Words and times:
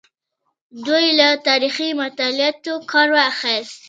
دوی 0.85 1.05
له 1.19 1.27
تاریخي 1.47 1.89
مطالعاتو 2.01 2.73
کار 2.91 3.07
واخیست. 3.15 3.77